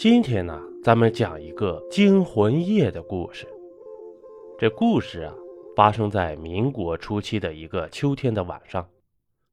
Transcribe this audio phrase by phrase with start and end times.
[0.00, 3.46] 今天呢，咱们讲一个惊魂夜的故事。
[4.58, 5.34] 这故事啊，
[5.76, 8.88] 发生在民国初期的一个秋天的晚上。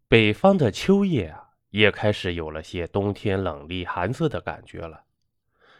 [0.08, 5.04] 北方的秋夜啊，也开始有了些冬天冷厉寒色的感觉了。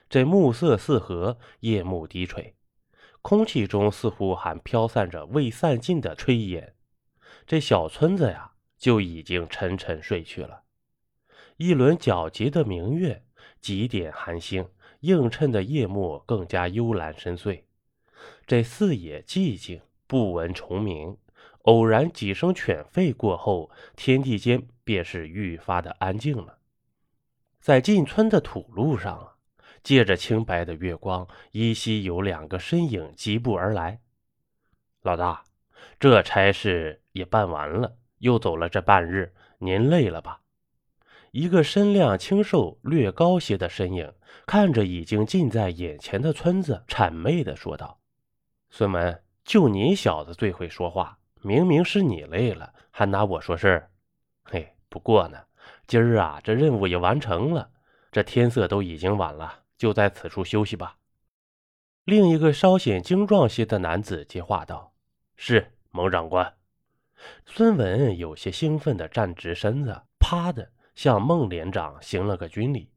[0.10, 2.54] 这暮色四合，夜幕低垂，
[3.22, 6.76] 空气中似乎还飘散着未散尽的炊烟。
[7.46, 10.64] 这小村子呀，就已经沉沉睡去了。
[11.56, 13.24] 一轮皎洁的明月，
[13.68, 14.70] 几点寒星，
[15.02, 17.64] 映衬的夜幕更加幽蓝深邃。
[18.46, 21.18] 这四野寂静，不闻虫鸣。
[21.64, 26.60] 偶然几声犬吠过后，天地间便是愈发的安静了。
[27.60, 29.34] 在进村的土路上，
[29.84, 34.00] 借着清白的月光，依稀有两个身影疾步而来。
[35.02, 35.44] 老大，
[36.00, 40.40] 这差事也办完了，又走了这半日，您累了吧？
[41.38, 44.12] 一个身量清瘦、略高些的身影，
[44.48, 48.00] 看着已经近在眼前的村子，谄媚地说道
[48.72, 51.20] ：“孙文，就你小子最会说话。
[51.44, 53.92] 明明是你累了，还拿我说事儿。
[54.46, 55.38] 嘿，不过呢，
[55.86, 57.70] 今儿啊，这任务也完成了。
[58.12, 60.98] 这天色都已经晚了，就在此处休息吧。”
[62.04, 64.92] 另一个稍显精壮些的男子接话道
[65.38, 66.56] ：“是，蒙长官。”
[67.46, 70.72] 孙文有些兴奋地站直身子，啪的。
[70.98, 72.90] 向孟连长行了个军礼，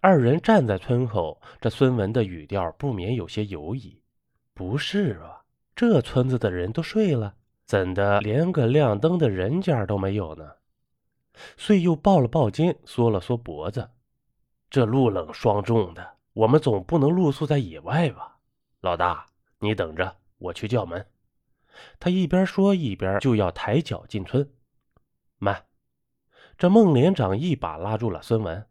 [0.00, 4.02] 二人站在村口，这孙文的语调不免有些犹疑
[4.52, 5.44] ：“不是吧？
[5.76, 7.36] 这村子的人都睡了，
[7.66, 10.54] 怎的连个亮灯的人家都没有呢？”
[11.56, 13.90] 遂又抱了抱肩，缩了缩脖子
[14.68, 18.38] ：“这路冷霜重的，我们总不能露宿在野外吧？
[18.80, 19.24] 老大，
[19.60, 21.06] 你等着，我去叫门。”
[22.00, 24.50] 他一边说，一边就要抬脚进村。
[25.38, 25.66] 慢。
[26.60, 28.66] 这孟连长一把拉住了孙文，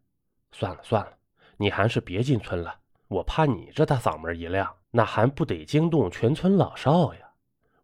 [0.52, 1.18] 算了算了，
[1.58, 7.32] 你还是别进村了，我怕你这大嗓门一亮，那还不得惊动全村老少呀。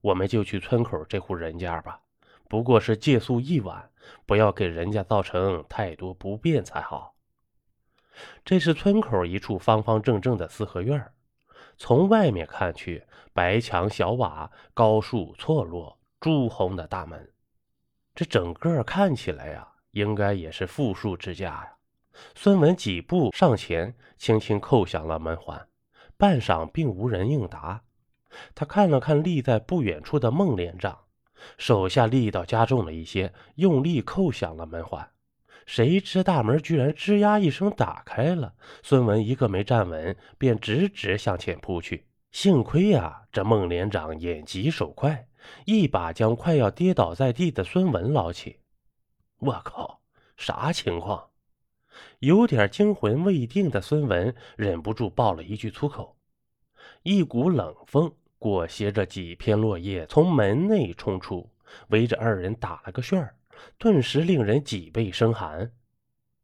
[0.01, 1.99] 我们就去村口这户人家吧，
[2.47, 3.89] 不过是借宿一晚，
[4.27, 7.15] 不要给人家造成太多不便才好。
[8.43, 11.03] 这是村口一处方方正正的四合院，
[11.77, 13.03] 从外面看去，
[13.33, 17.33] 白墙小瓦，高树错落，朱红的大门，
[18.13, 19.69] 这整个看起来呀。
[19.95, 21.69] 应该也是富庶之家呀。
[22.35, 25.67] 孙文几步上前，轻轻叩响了门环，
[26.17, 27.81] 半晌并无人应答。
[28.53, 30.97] 他看了看立在不远处的孟连长，
[31.57, 35.09] 手下力道加重了一些，用力叩响了门环。
[35.65, 38.53] 谁知大门居然吱呀一声打开了。
[38.83, 42.05] 孙文一个没站稳，便直直向前扑去。
[42.33, 45.27] 幸亏呀，这孟连长眼疾手快，
[45.63, 48.59] 一把将快要跌倒在地的孙文捞起。
[49.39, 50.01] 我靠，
[50.37, 51.29] 啥情况？
[52.19, 56.17] 有点惊魂未定的孙文忍不住爆了一句粗口。
[57.03, 61.49] 一股冷风裹挟着几片落叶从门内冲出，
[61.89, 63.35] 围着二人打了个旋儿，
[63.77, 65.71] 顿时令人脊背生寒。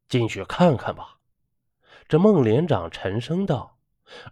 [0.08, 1.18] 进去看看吧。
[2.08, 3.78] 这孟连长沉声道。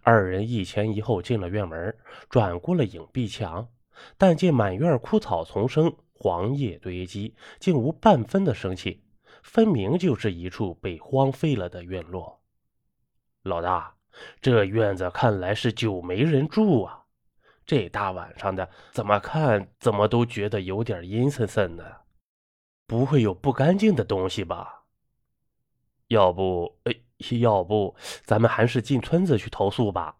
[0.02, 1.96] 二人一前一后进了院门，
[2.28, 3.66] 转过了影壁墙，
[4.18, 5.96] 但见满院枯草丛生。
[6.22, 9.02] 黄叶堆积，竟无半分的生气，
[9.42, 12.42] 分明就是一处被荒废了的院落。
[13.42, 13.96] 老大，
[14.42, 17.06] 这院子看来是久没人住啊！
[17.64, 22.02] 这大晚上的，怎么看怎么都觉得有点阴森森的。
[22.86, 24.84] 不会有不干净的东西吧？
[26.08, 26.94] 要不，哎，
[27.40, 30.18] 要不咱们还是进村子去投诉吧。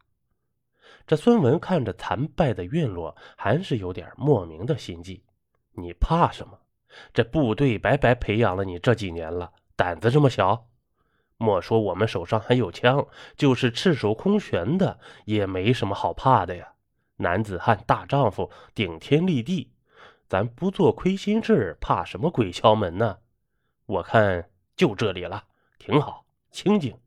[1.07, 5.23] 这孙文看着残败的院落，还是有点莫名的心悸。
[5.73, 6.59] 你怕什么？
[7.13, 10.67] 这部队白白培养了你这几年了，胆子这么小？
[11.37, 16.73] 莫说我们手上还有枪，就是赤手空拳的也没什么好怕的呀。
[17.17, 19.73] 男子汉大丈夫，顶天立地，
[20.27, 23.19] 咱不做亏心事，怕什么鬼敲门呢？
[23.87, 25.45] 我看就这里了，
[25.79, 26.99] 挺好，清静。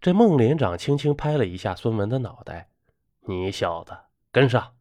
[0.00, 2.70] 这孟连长轻轻拍了一下孙文的脑袋
[3.26, 3.96] ：“你小子
[4.32, 4.74] 跟上。”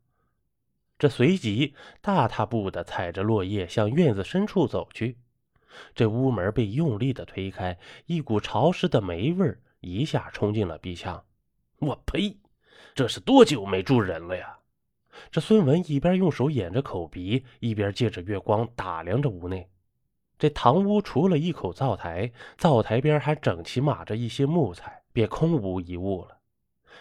[1.00, 5.18] 这随即大踏步的踩着落叶向院子深处走去，
[5.94, 7.78] 这屋门被用力的推开，
[8.08, 11.24] 一股潮湿的霉味一下冲进了鼻腔。
[11.80, 12.40] 我呸！
[12.96, 14.58] 这是多久没住人了呀？
[15.32, 19.70] 这孙文一边用手掩着口鼻，一边借着月光打量着屋内。
[20.40, 26.40] 这堂屋除了一口灶台，灶台边还整齐码着一些木材，便空无一物了。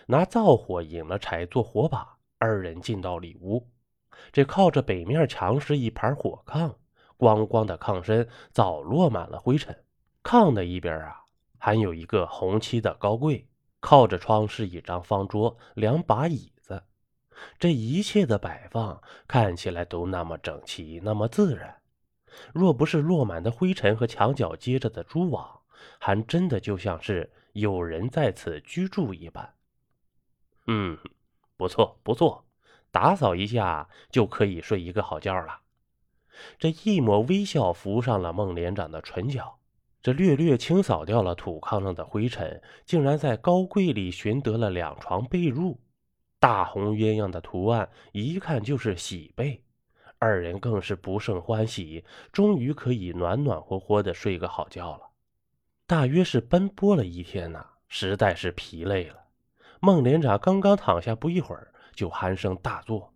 [0.06, 3.66] 拿灶火引了柴做火把，二人进到里屋。
[4.32, 6.74] 这靠着北面墙是一盘火炕，
[7.16, 9.84] 光光的炕身早落满了灰尘。
[10.22, 11.22] 炕的一边啊，
[11.58, 13.46] 还有一个红漆的高柜，
[13.80, 16.82] 靠着窗是一张方桌，两把椅子。
[17.58, 21.76] 这一切的摆放看起来都那么整齐，那么自然。
[22.52, 25.60] 若不是落满的灰尘和墙角接着的蛛网，
[25.98, 29.54] 还真的就像是有人在此居住一般。
[30.66, 30.98] 嗯，
[31.56, 32.45] 不错不错，
[32.96, 35.60] 打扫一下就可以睡一个好觉了。
[36.58, 39.58] 这一抹微笑浮上了孟连长的唇角，
[40.00, 45.76] 这略略清扫掉了土炕上的灰尘，竟然在高柜里寻得了两床被褥，
[46.40, 49.62] 大红鸳鸯的图案，一看就是喜被。
[50.18, 52.02] 二人更是不胜欢喜，
[52.32, 55.02] 终于可以暖暖和和的睡个好觉了。
[55.86, 59.16] 大约是奔波了一天呐，实在是疲累了。
[59.80, 63.12] 孟连长刚刚躺下不一会儿，就鼾声大作。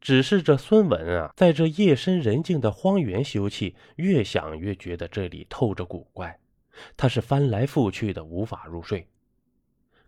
[0.00, 6.38] 只是这孙文啊，在这夜深人静的荒原休憩，越想越觉得这里透着古怪。
[6.96, 9.08] 他是翻来覆去的无法入睡，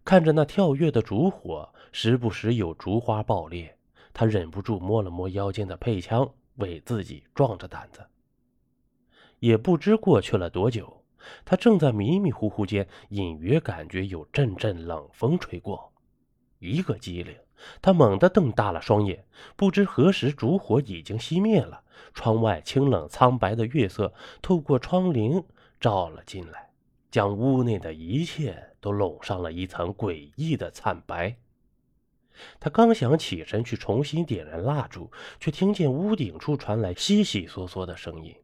[0.04, 3.76] 看着那跳跃的烛火，时不时有烛花爆裂。
[4.12, 8.06] 他忍不住摸了摸腰间的配枪，为自己壮着胆子。
[9.40, 11.04] 也不知过去了多久，
[11.44, 15.92] 他正在迷迷糊糊间，隐约感觉有阵阵冷风吹过。
[16.60, 17.34] 一个机灵，
[17.82, 19.24] 他猛地瞪大了双眼，
[19.56, 21.82] 不知何时烛火已经熄灭了。
[22.14, 24.12] 窗外清冷苍白的月色
[24.42, 25.44] 透过窗棂
[25.78, 26.70] 照了进来，
[27.10, 31.36] 将屋内的一切都笼上了一层诡异的惨白。
[32.58, 38.34] 他刚想起身去重新点燃蜡烛，却听见屋顶处传来悉悉嗦嗦的声音，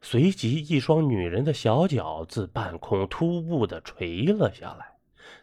[0.00, 4.97] 随即一双女人的小脚自半空突兀地垂了下来，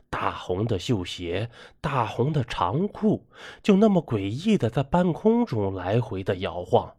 [0.09, 1.49] 大红的绣鞋，
[1.81, 3.25] 大红的长裤，
[3.61, 6.95] 就那么诡异的在半空中来回的摇晃。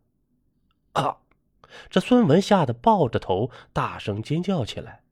[0.93, 1.19] 啊！
[1.91, 5.03] 这孙文吓得抱着头，大声尖叫起来。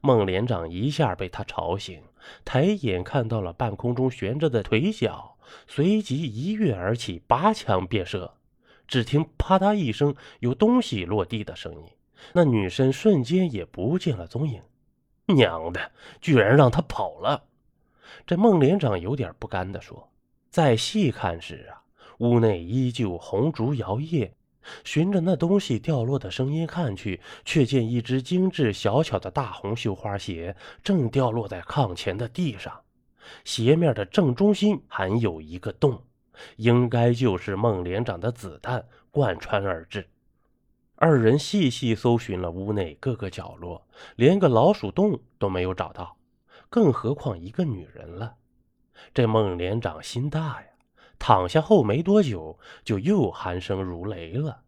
[0.00, 2.02] 孟连长一下被他吵醒，
[2.44, 5.36] 抬眼看到了半空中悬着的腿脚，
[5.66, 8.34] 随即一跃而起，拔枪便射。
[8.86, 11.88] 只听啪嗒一声，有东西落地的声音，
[12.34, 14.62] 那女生瞬间也不见了踪影。
[15.26, 17.44] 娘的，居然让他跑了！
[18.26, 20.08] 这孟连长有点不甘地说
[20.50, 21.82] ：“再细看时啊，
[22.18, 24.30] 屋内依旧红烛摇曳。”
[24.82, 32.80] 循着那东西掉落的声音看去，却见一只精致小巧的大红绣花鞋正掉落在炕前的地上，
[33.44, 36.02] 鞋面的正中心还有一个洞，
[36.56, 40.08] 应该就是孟连长的子弹贯穿而至。
[40.96, 43.86] 二人细细搜寻了屋内各个角落，
[44.16, 46.16] 连个老鼠洞都没有找到，
[46.70, 48.36] 更何况一个女人了。
[49.12, 50.68] 这孟连长心大呀！
[51.18, 54.62] 躺下后没多久，就又鼾声如雷了。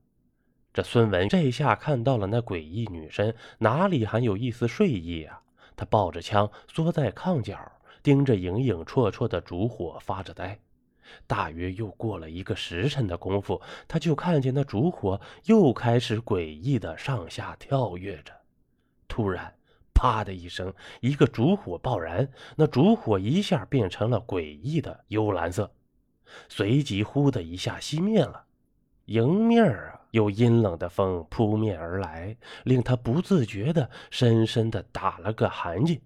[0.74, 5.40] 这孙文这下看到了那诡异女身，哪里还有一丝睡意啊？
[5.76, 7.58] 他抱着枪缩在炕角，
[8.02, 10.58] 盯着影影绰绰的烛火发着呆。
[11.26, 18.32] 大约又过了一个时辰的功夫，他就看见那烛火又开始诡异的上下跳跃着。
[19.08, 19.54] 突然，
[19.94, 25.72] 啪的一声，一个烛火爆燃，那烛火一下变成了诡异的幽蓝色。
[26.48, 28.44] 随即，呼的一下熄灭了。
[29.06, 36.00] 迎面啊，有阴冷的风扑面而来，令他不自觉的深深的打了个寒噤。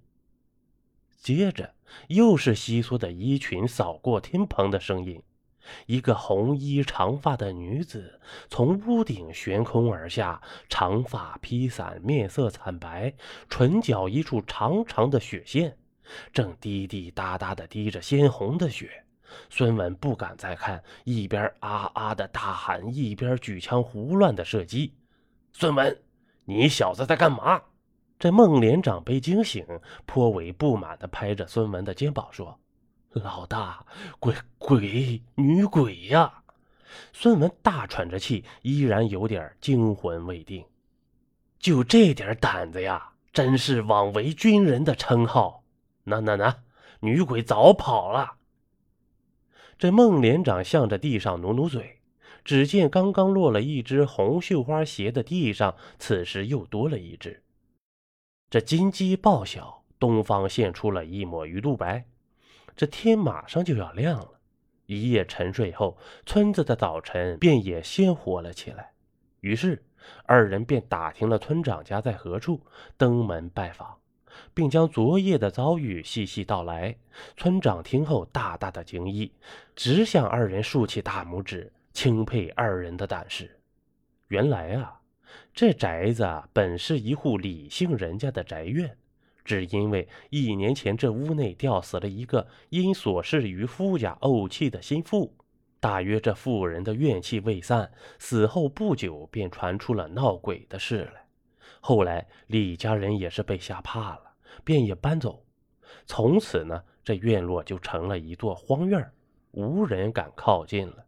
[1.20, 1.75] 接着，
[2.08, 5.22] 又是稀疏的衣裙扫过天棚的声音。
[5.86, 13.12] 一个红衣长发的女子从屋顶悬空而下，长发披散，面色惨白，
[13.50, 15.77] 唇角一处长长的血线，
[16.32, 19.05] 正滴滴答答的滴着鲜红的血。
[19.50, 24.94] 孙文不敢再看，一边啊啊的大喊，一边举枪胡乱的射击。
[25.53, 26.00] 孙文，
[26.46, 27.62] 你小子在干嘛？
[28.20, 29.67] 这孟连长被惊醒，
[30.05, 32.60] 颇为不满的拍着孙文的肩膀说
[33.12, 33.86] ：“老大，
[34.19, 36.43] 鬼鬼女鬼呀！”
[37.15, 40.62] 孙文大喘着气，依然有点惊魂未定。
[41.58, 45.65] 就这点胆子呀，真是枉为军人的称号。
[46.05, 46.58] 那那那，
[47.00, 48.34] 女鬼早跑了。
[49.79, 52.00] 这孟连长向着地上努努嘴，
[52.44, 57.43] 只见刚刚落了一只红绣花鞋的地上，此时又多了一只。
[58.51, 62.05] 这金鸡报晓，东方现出了一抹鱼肚白，
[62.75, 64.41] 这天马上就要亮了。
[64.87, 68.91] 一夜沉睡后，村子的早晨便也鲜活了起来。
[69.39, 69.85] 于是
[70.27, 72.61] 二人便打听了村长家在何处，
[72.97, 73.97] 登门拜访。
[74.55, 76.97] 并将昨夜的遭遇细细道来。
[77.37, 79.33] 村长听后大大的惊异，
[79.77, 83.61] 直向二人竖起大拇指，钦佩二人的胆识。
[84.29, 85.00] 原来啊，
[85.53, 88.96] 这宅子本是一户李姓人家的宅院，
[89.44, 95.34] 只因为一年前这屋内吊死了一个因琐事与夫家怄气的心腹。
[95.81, 101.27] 大约这妇人的怨气未散，死后不久便传出了闹鬼的事来。
[101.81, 104.32] 后来李家人也是被吓怕了，
[104.63, 105.43] 便也搬走。
[106.05, 109.10] 从此呢，这院落就成了一座荒院，
[109.53, 111.06] 无人敢靠近了。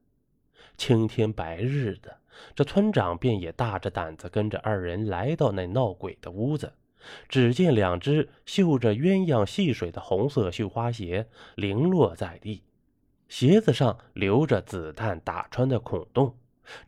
[0.78, 2.16] 青天白日的，
[2.54, 6.72] 这村长便也大着胆子跟着二人来到那闹鬼的屋子。
[7.28, 12.62] 只见两只绣着鸳鸯戏水的红色绣花鞋零落在地。
[13.28, 16.36] 鞋子上留着子弹打穿的孔洞，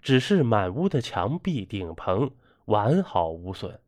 [0.01, 2.31] 只是满屋的墙壁顶棚
[2.67, 3.81] 完好无损，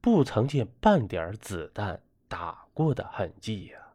[0.00, 3.89] 不曾见半点子弹打过的痕迹呀。